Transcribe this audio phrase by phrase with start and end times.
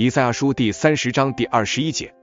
[0.00, 2.14] 以赛亚书第三十章第二十一节：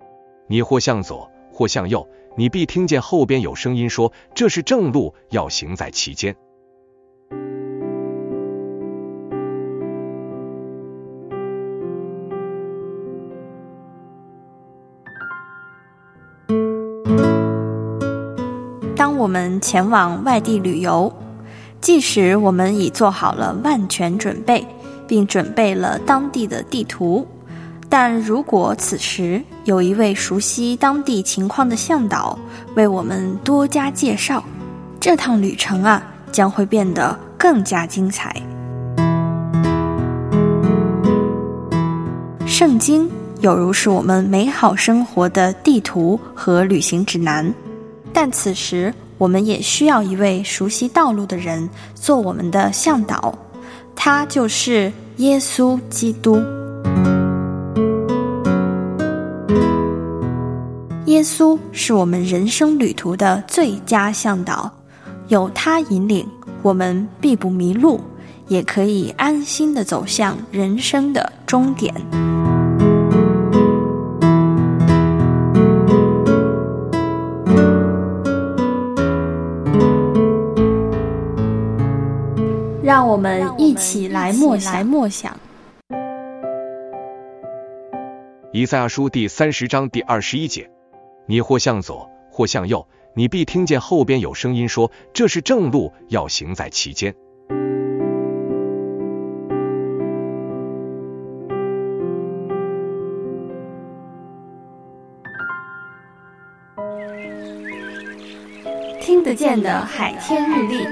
[0.48, 6.34] 你或向左，或向右，你必听见后边有声音说：“这是正路，要行在其间。”
[18.96, 21.14] 当我们前往外地旅游，
[21.81, 24.66] 即使我们已做好了万全准备，
[25.06, 27.28] 并准备了当地的地图。
[27.97, 32.38] 但如果此时有一位熟悉当地情况的向导
[32.75, 34.43] 为我们多加介绍，
[34.99, 38.35] 这趟旅程啊将会变得更加精彩。
[42.45, 47.49] 圣经有如是我们美好生活的地图和旅行指南，
[48.11, 53.33] 但此时我们也需要一位熟悉道路的人做我们的向导，
[53.95, 56.38] 他就是耶稣基督。
[61.16, 64.69] 耶稣是我们人生旅途的最佳向导，
[65.29, 66.28] 有他引领，
[66.62, 68.01] 我们必不迷路，
[68.50, 71.95] 也可以安心的走向人生的终点。
[82.84, 85.34] 让我们一起来默来默想。
[88.51, 90.75] 以赛亚书第三十章第二十一节。
[91.28, 97.16] 你或向左，或向右，你必听见后边有声音说：“这是正路，要行在其间。”
[109.02, 110.85] 听得见的海天日历，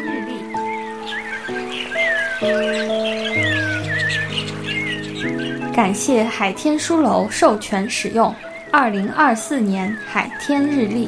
[5.73, 8.33] 感谢海天书楼授权使用。
[8.75, 11.07] 二零二四年海天日历。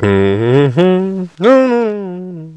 [0.00, 2.54] 嗯哼，嗯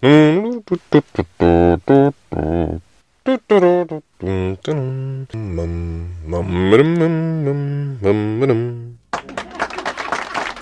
[0.00, 2.80] 嗯，嘟嘟嘟嘟嘟嘟，
[3.22, 4.72] 嘟嘟嘟嘟嘟嘟，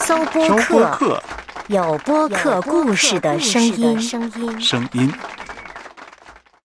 [0.01, 1.23] 搜播客。
[1.69, 5.11] 有播客故事的声音，声音，声音。